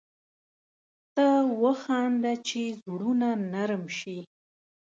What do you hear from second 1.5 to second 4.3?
وخانده چي زړونه نرم شي